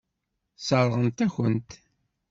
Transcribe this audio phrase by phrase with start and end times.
[0.59, 1.71] Sseṛɣent-akent-t.